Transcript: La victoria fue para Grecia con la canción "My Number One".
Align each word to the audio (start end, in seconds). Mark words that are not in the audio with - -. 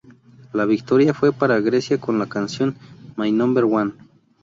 La 0.51 0.65
victoria 0.65 1.13
fue 1.13 1.31
para 1.31 1.59
Grecia 1.59 1.99
con 2.01 2.17
la 2.17 2.25
canción 2.27 2.75
"My 3.17 3.31
Number 3.31 3.65
One". 3.65 3.91